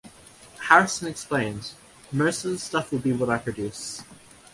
[0.61, 1.73] Harrison explained:
[2.11, 4.01] "Most of the stuff will be what I produce".